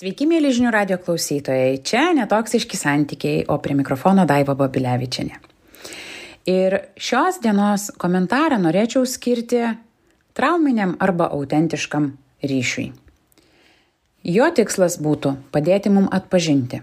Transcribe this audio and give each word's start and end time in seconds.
Sveiki, 0.00 0.24
mėly 0.24 0.48
žinių 0.56 0.70
radio 0.72 0.96
klausytojai. 0.96 1.74
Čia 1.84 2.14
netoksiški 2.16 2.78
santykiai, 2.80 3.40
o 3.52 3.58
prie 3.60 3.74
mikrofono 3.76 4.22
Daiva 4.24 4.54
Babilevičiane. 4.56 5.34
Ir 6.48 6.76
šios 6.96 7.36
dienos 7.44 7.90
komentarą 8.00 8.56
norėčiau 8.62 9.02
skirti 9.04 9.58
trauminiam 10.32 10.94
arba 11.04 11.26
autentiškam 11.36 12.06
ryšiui. 12.40 12.86
Jo 14.24 14.46
tikslas 14.56 14.96
būtų 15.04 15.34
padėti 15.52 15.92
mum 15.92 16.06
atpažinti, 16.08 16.80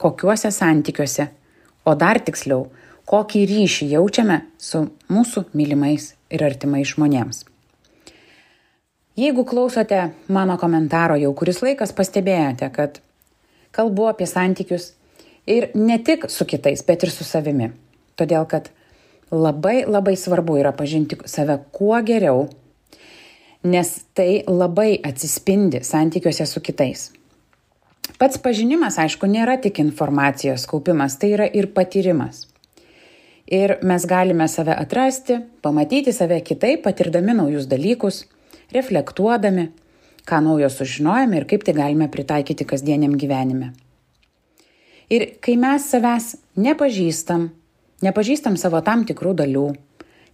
kokiuose 0.00 0.48
santykiuose, 0.48 1.26
o 1.84 1.92
dar 1.92 2.22
tiksliau, 2.24 2.70
kokį 3.04 3.44
ryšį 3.52 3.90
jaučiame 3.92 4.40
su 4.56 4.86
mūsų 5.12 5.44
mylimais 5.52 6.14
ir 6.32 6.46
artimais 6.48 6.94
žmonėms. 6.94 7.44
Jeigu 9.16 9.44
klausote 9.44 10.10
mano 10.28 10.58
komentaro 10.60 11.16
jau 11.16 11.30
kuris 11.32 11.62
laikas, 11.64 11.94
pastebėjote, 11.96 12.66
kad 12.74 12.98
kalbu 13.72 14.10
apie 14.10 14.26
santykius 14.28 14.90
ir 15.48 15.70
ne 15.72 15.96
tik 16.04 16.26
su 16.28 16.44
kitais, 16.44 16.82
bet 16.84 17.06
ir 17.06 17.12
su 17.14 17.24
savimi. 17.24 17.70
Todėl, 18.20 18.44
kad 18.44 18.68
labai 19.32 19.86
labai 19.88 20.18
svarbu 20.20 20.58
yra 20.60 20.74
pažinti 20.76 21.16
save 21.24 21.56
kuo 21.72 21.96
geriau, 22.04 22.44
nes 23.64 23.94
tai 24.12 24.44
labai 24.44 24.98
atsispindi 25.00 25.80
santykiuose 25.80 26.44
su 26.44 26.60
kitais. 26.60 27.08
Pats 28.20 28.36
pažinimas, 28.36 29.00
aišku, 29.00 29.24
nėra 29.32 29.56
tik 29.64 29.80
informacijos 29.80 30.68
kaupimas, 30.68 31.16
tai 31.16 31.32
yra 31.38 31.48
ir 31.48 31.72
patyrimas. 31.72 32.44
Ir 33.48 33.78
mes 33.80 34.04
galime 34.04 34.44
save 34.48 34.76
atrasti, 34.76 35.40
pamatyti 35.64 36.12
save 36.12 36.42
kitaip, 36.44 36.84
patirdami 36.84 37.32
naujus 37.40 37.64
dalykus 37.70 38.26
reflektuodami, 38.76 39.70
ką 40.26 40.40
naujo 40.42 40.70
sužinojame 40.70 41.38
ir 41.38 41.46
kaip 41.46 41.64
tai 41.64 41.74
galime 41.76 42.08
pritaikyti 42.10 42.66
kasdieniam 42.66 43.14
gyvenime. 43.18 43.72
Ir 45.10 45.36
kai 45.40 45.54
mes 45.54 45.84
savęs 45.86 46.32
nepažįstam, 46.58 47.46
nepažįstam 48.02 48.56
savo 48.58 48.80
tam 48.82 49.04
tikrų 49.06 49.36
dalių, 49.38 49.68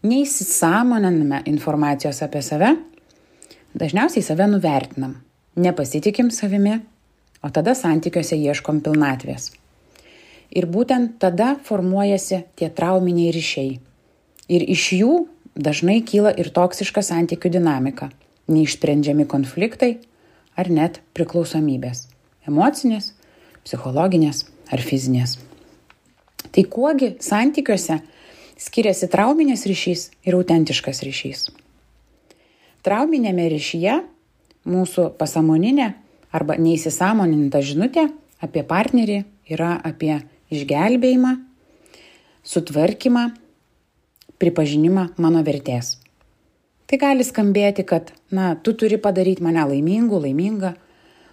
neįsisamoniname 0.09 1.43
informacijos 1.53 2.23
apie 2.25 2.41
save, 2.43 2.71
dažniausiai 3.77 4.25
save 4.25 4.49
nuvertinam, 4.49 5.19
nepasitikim 5.61 6.33
savimi, 6.33 6.79
o 7.45 7.51
tada 7.53 7.77
santykiuose 7.77 8.39
ieškom 8.39 8.81
pilnatvės. 8.81 9.51
Ir 10.57 10.69
būtent 10.73 11.19
tada 11.21 11.53
formuojasi 11.69 12.43
tie 12.57 12.69
trauminiai 12.73 13.33
ryšiai. 13.35 13.77
Ir 14.53 14.65
iš 14.73 14.89
jų 14.97 15.13
dažnai 15.57 16.01
kyla 16.05 16.33
ir 16.39 16.49
toksiška 16.53 17.05
santykių 17.05 17.53
dinamika 17.59 18.09
neišsprendžiami 18.51 19.27
konfliktai 19.29 19.99
ar 20.59 20.71
net 20.71 21.01
priklausomybės- 21.15 22.09
emocinės, 22.49 23.13
psichologinės 23.65 24.45
ar 24.73 24.79
fizinės. 24.79 25.39
Tai 26.53 26.65
kuogi 26.65 27.17
santykiuose 27.21 28.01
skiriasi 28.59 29.09
trauminės 29.09 29.67
ryšys 29.67 30.11
ir 30.27 30.35
autentiškas 30.35 31.03
ryšys? 31.07 31.51
Trauminėme 32.83 33.47
ryšyje 33.49 34.03
mūsų 34.67 35.13
pasamoninė 35.19 35.95
arba 36.33 36.57
neįsisamoninta 36.59 37.63
žinutė 37.63 38.09
apie 38.43 38.63
partnerį 38.67 39.25
yra 39.49 39.81
apie 39.85 40.21
išgelbėjimą, 40.51 41.37
sutvarkymą, 42.43 43.31
pripažinimą 44.43 45.13
mano 45.23 45.43
vertės 45.47 46.03
tai 46.93 46.99
gali 47.01 47.25
skambėti, 47.25 47.87
kad, 47.89 48.11
na, 48.29 48.51
tu 48.53 48.75
turi 48.77 48.99
padaryti 49.01 49.41
mane 49.41 49.63
laimingu, 49.65 50.19
laimingą, 50.21 50.75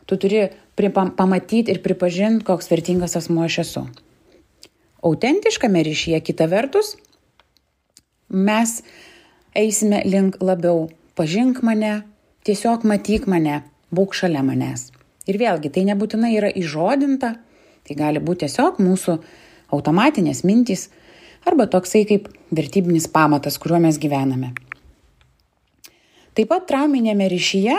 tu 0.08 0.16
turi 0.16 0.46
pamatyti 0.80 1.74
ir 1.74 1.82
pripažinti, 1.84 2.46
koks 2.48 2.72
vertingas 2.72 3.18
asmuo 3.20 3.44
aš 3.44 3.58
esu. 3.66 3.84
Autentiškame 5.04 5.82
ryšyje, 5.84 6.22
kita 6.24 6.48
vertus, 6.48 6.94
mes 8.32 8.78
eisime 9.52 10.00
link 10.08 10.38
labiau 10.40 10.88
pažink 11.20 11.60
mane, 11.68 12.06
tiesiog 12.48 12.88
matyk 12.88 13.28
mane, 13.28 13.60
būk 13.92 14.16
šalia 14.16 14.46
manęs. 14.48 14.94
Ir 15.28 15.42
vėlgi, 15.44 15.74
tai 15.76 15.84
nebūtinai 15.92 16.32
yra 16.38 16.54
įžodinta, 16.56 17.34
tai 17.84 18.00
gali 18.00 18.24
būti 18.24 18.46
tiesiog 18.46 18.80
mūsų 18.80 19.20
automatinės 19.76 20.46
mintys 20.48 20.88
arba 21.44 21.68
toksai 21.68 22.06
kaip 22.08 22.32
vertybinis 22.56 23.12
pamatas, 23.12 23.60
kuriuo 23.60 23.84
mes 23.84 24.00
gyvename. 24.00 24.56
Taip 26.40 26.48
pat 26.54 26.70
trauminėme 26.70 27.26
ryšyje 27.28 27.74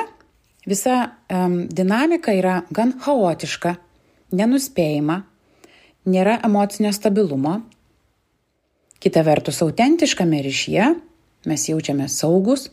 visa 0.68 0.94
um, 1.32 1.62
dinamika 1.64 2.34
yra 2.36 2.58
gan 2.68 2.90
chaotiška, 3.00 3.70
nenuspėjama, 4.36 5.16
nėra 6.04 6.34
emocinio 6.44 6.90
stabilumo. 6.92 7.54
Kita 9.00 9.24
vertus, 9.24 9.62
autentiškame 9.64 10.42
ryšyje 10.44 10.90
mes 11.48 11.66
jaučiame 11.72 12.10
saugus, 12.12 12.68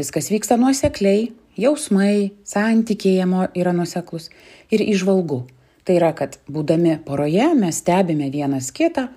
viskas 0.00 0.32
vyksta 0.32 0.56
nuosekliai, 0.56 1.28
jausmai, 1.60 2.32
santykiai 2.48 3.28
yra 3.60 3.76
nuoseklus 3.76 4.32
ir 4.72 4.88
išvalgu. 4.88 5.42
Tai 5.84 6.00
yra, 6.00 6.14
kad 6.16 6.40
būdami 6.48 7.02
poroje 7.04 7.52
mes 7.60 7.84
stebime 7.84 8.32
vienas 8.32 8.72
kitą, 8.72 9.10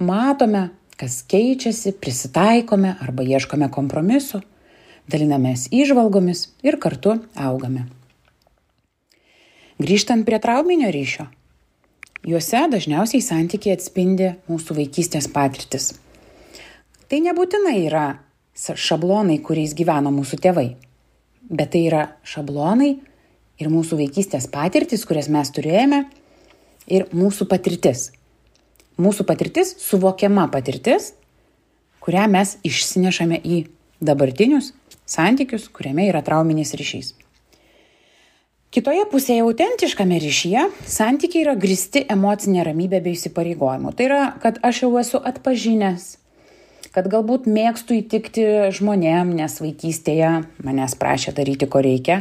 matome, 0.00 0.70
kas 0.96 1.20
keičiasi, 1.28 1.98
prisitaikome 2.00 2.96
arba 2.96 3.28
ieškome 3.28 3.68
kompromisu 3.68 4.40
dalinamės 5.08 5.68
įžvalgomis 5.74 6.48
ir 6.66 6.78
kartu 6.80 7.18
augame. 7.36 7.86
Grįžtant 9.78 10.26
prie 10.26 10.40
trauminio 10.42 10.90
ryšio. 10.92 11.28
Juose 12.26 12.64
dažniausiai 12.72 13.22
santykiai 13.22 13.76
atspindi 13.78 14.32
mūsų 14.50 14.74
vaikystės 14.80 15.28
patirtis. 15.30 15.92
Tai 17.08 17.20
nebūtinai 17.24 17.76
yra 17.86 18.06
šablonai, 18.58 19.38
kuriais 19.40 19.72
gyveno 19.78 20.10
mūsų 20.12 20.40
tėvai, 20.42 20.66
bet 21.46 21.70
tai 21.72 21.84
yra 21.86 22.02
šablonai 22.26 22.96
ir 23.62 23.70
mūsų 23.70 24.00
vaikystės 24.02 24.48
patirtis, 24.50 25.06
kurias 25.06 25.30
mes 25.32 25.54
turėjome 25.54 26.02
ir 26.90 27.06
mūsų 27.14 27.46
patirtis. 27.48 28.10
Mūsų 28.98 29.28
patirtis, 29.28 29.76
suvokiama 29.78 30.48
patirtis, 30.50 31.12
kurią 32.02 32.26
mes 32.34 32.56
išsinešame 32.66 33.38
į 33.38 33.62
dabartinius 34.02 34.72
santykius, 35.08 35.70
kuriame 35.72 36.08
yra 36.10 36.22
trauminis 36.24 36.74
ryšys. 36.78 37.14
Kitoje 38.68 39.06
pusėje 39.08 39.40
autentiškame 39.46 40.18
ryšyje 40.20 40.66
santykiai 40.84 41.46
yra 41.46 41.54
gristi 41.56 42.02
emocinė 42.12 42.66
ramybė 42.68 43.00
bei 43.00 43.16
įsipareigojimu. 43.16 43.94
Tai 43.96 44.04
yra, 44.04 44.22
kad 44.42 44.60
aš 44.60 44.82
jau 44.82 44.90
esu 45.00 45.20
atpažinęs, 45.30 46.10
kad 46.92 47.08
galbūt 47.08 47.48
mėgstu 47.48 47.96
įtikti 47.96 48.44
žmonėm, 48.76 49.32
nes 49.40 49.56
vaikystėje 49.64 50.34
manęs 50.66 50.98
prašė 51.00 51.32
daryti, 51.40 51.64
ko 51.64 51.80
reikia. 51.80 52.20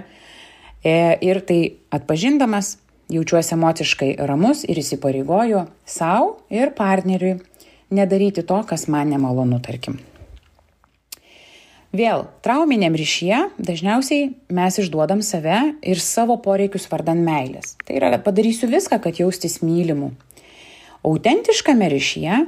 E, 0.87 0.95
ir 1.27 1.43
tai 1.43 1.59
atpažindamas 1.91 2.77
jaučiuosi 3.11 3.55
emociškai 3.57 4.11
ramus 4.29 4.63
ir 4.63 4.79
įsipareigoju 4.79 5.65
savo 5.83 6.37
ir 6.47 6.71
partneriui 6.79 7.41
nedaryti 7.91 8.47
to, 8.47 8.63
kas 8.67 8.87
man 8.87 9.11
nemalonu, 9.11 9.59
tarkim. 9.63 9.99
Vėl, 11.95 12.25
trauminiam 12.43 12.95
ryšyje 12.99 13.37
dažniausiai 13.63 14.33
mes 14.51 14.77
išduodam 14.81 15.21
save 15.23 15.59
ir 15.79 16.01
savo 16.03 16.35
poreikius 16.43 16.89
vardan 16.91 17.21
meilės. 17.23 17.77
Tai 17.87 17.95
yra, 17.95 18.11
kad 18.11 18.25
padarysiu 18.25 18.67
viską, 18.67 18.99
kad 19.03 19.21
jaustis 19.21 19.61
mylimu. 19.63 20.11
Autentiškame 21.07 21.87
ryšyje 21.93 22.41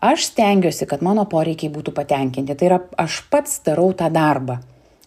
aš 0.00 0.30
stengiuosi, 0.30 0.88
kad 0.88 1.04
mano 1.04 1.26
poreikiai 1.28 1.68
būtų 1.74 1.92
patenkinti. 1.92 2.56
Tai 2.56 2.70
yra, 2.70 2.80
aš 2.96 3.20
pats 3.28 3.60
darau 3.68 3.92
tą 3.92 4.08
darbą. 4.08 4.62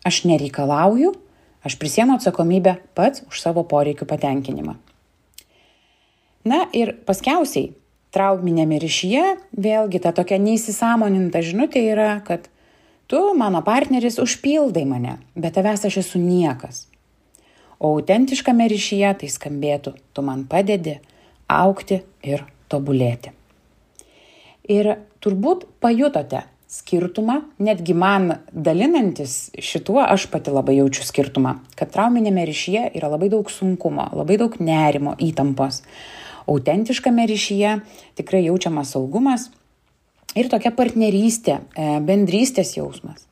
Aš 0.05 0.21
nereikalauju, 0.29 1.15
aš 1.65 1.79
prisiemu 1.81 2.19
atsakomybę 2.19 2.77
pats 2.93 3.25
už 3.25 3.41
savo 3.41 3.65
poreikių 3.65 4.05
patenkinimą. 4.05 4.77
Na 6.45 6.65
ir 6.75 6.93
paskiausiai, 7.07 7.71
trauminėme 8.13 8.77
ryšyje 8.83 9.23
vėlgi 9.57 10.03
ta 10.03 10.11
tokia 10.13 10.37
neįsisamoninta 10.43 11.41
žinutė 11.41 11.87
yra, 11.95 12.09
kad 12.27 12.51
Tu, 13.07 13.19
mano 13.37 13.61
partneris, 13.65 14.19
užpildai 14.23 14.85
mane, 14.87 15.17
bet 15.35 15.57
tavęs 15.57 15.85
aš 15.89 15.99
esu 16.05 16.21
niekas. 16.21 16.87
O 17.79 17.91
autentiškame 17.97 18.69
ryšyje 18.71 19.11
tai 19.19 19.29
skambėtų, 19.31 19.97
tu 20.15 20.23
man 20.23 20.45
padedi 20.47 20.99
aukti 21.51 21.99
ir 22.23 22.45
tobulėti. 22.71 23.33
Ir 24.71 24.93
turbūt 25.19 25.65
pajutote 25.83 26.45
skirtumą, 26.71 27.41
netgi 27.59 27.93
man 27.93 28.37
dalinantis 28.51 29.51
šituo, 29.59 29.99
aš 30.01 30.29
pati 30.31 30.53
labai 30.53 30.77
jaučiu 30.79 31.03
skirtumą, 31.05 31.57
kad 31.77 31.91
trauminėme 31.93 32.45
ryšyje 32.47 32.87
yra 32.97 33.11
labai 33.13 33.29
daug 33.33 33.51
sunkumo, 33.51 34.07
labai 34.15 34.39
daug 34.41 34.55
nerimo, 34.63 35.13
įtampos. 35.21 35.83
Autentiškame 36.49 37.27
ryšyje 37.29 37.75
tikrai 38.17 38.45
jaučiamas 38.47 38.95
saugumas, 38.95 39.49
ir 40.35 40.49
tokia 40.51 40.73
partnerystė, 40.75 41.59
e, 41.75 41.87
bendrystės 42.05 42.75
jausmas. 42.77 43.27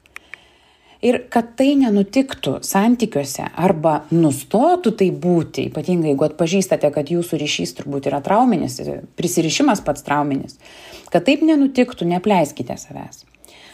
Ir 1.02 1.18
kad 1.34 1.56
tai 1.58 1.72
nenutiktų 1.80 2.60
santykiuose 2.62 3.48
arba 3.58 4.04
nustotų 4.14 4.92
tai 5.00 5.08
būti, 5.10 5.66
ypatingai 5.72 6.12
jeigu 6.12 6.28
atpažįstate, 6.28 6.92
kad 6.94 7.10
jūsų 7.10 7.40
ryšys 7.42 7.74
turbūt 7.80 8.12
yra 8.12 8.20
trauminis, 8.22 8.78
prisirišimas 9.18 9.82
pats 9.82 10.06
trauminis, 10.06 10.60
kad 11.10 11.26
taip 11.26 11.42
nenutiktų, 11.42 12.06
nepleiskite 12.06 12.78
savęs. 12.78 13.26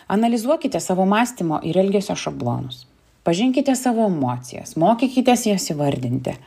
Analizuokite 0.08 0.80
savo 0.80 1.04
mąstymo 1.04 1.60
ir 1.68 1.82
elgesio 1.82 2.16
šablonus. 2.16 2.86
Pažinkite 3.28 3.76
savo 3.76 4.06
emocijas, 4.08 4.78
mokykitės 4.80 5.50
jas 5.50 5.68
įvardinti. 5.74 6.38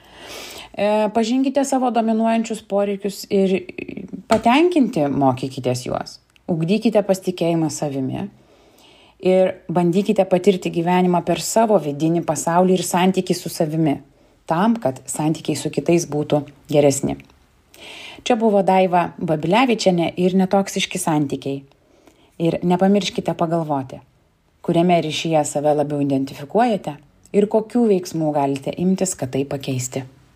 E, 0.73 1.11
pažinkite 1.13 1.61
savo 1.69 1.91
dominuojančius 1.93 2.65
poreikius 2.65 3.27
ir 3.29 3.53
patenkinti 4.33 5.05
mokykitės 5.13 5.85
juos. 5.91 6.17
Ugdykite 6.51 7.03
pasitikėjimą 7.07 7.71
savimi 7.71 8.27
ir 9.21 9.53
bandykite 9.69 10.25
patirti 10.27 10.73
gyvenimą 10.73 11.21
per 11.25 11.43
savo 11.45 11.79
vidinį 11.79 12.25
pasaulį 12.27 12.79
ir 12.79 12.85
santykiai 12.87 13.37
su 13.39 13.53
savimi, 13.53 13.99
tam, 14.51 14.77
kad 14.81 15.03
santykiai 15.07 15.59
su 15.59 15.71
kitais 15.71 16.09
būtų 16.11 16.43
geresni. 16.73 17.19
Čia 18.25 18.37
buvo 18.37 18.63
Daiva 18.67 19.11
Babilevičiane 19.17 20.11
ir 20.21 20.35
netoksiški 20.37 20.99
santykiai. 21.01 21.63
Ir 22.41 22.57
nepamirškite 22.65 23.35
pagalvoti, 23.37 24.01
kuriame 24.65 24.97
ryšyje 25.05 25.45
save 25.45 25.75
labiau 25.77 26.01
identifikuojate 26.01 26.97
ir 27.37 27.47
kokių 27.53 27.85
veiksmų 27.93 28.33
galite 28.37 28.73
imtis, 28.81 29.15
kad 29.15 29.33
tai 29.37 29.45
pakeisti. 29.49 30.03